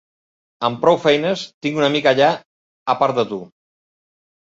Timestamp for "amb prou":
0.69-0.97